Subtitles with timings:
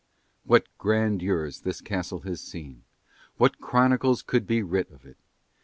[0.45, 2.85] What grandeurs this castle has seen!
[3.37, 5.19] What chronicles could be writ of it!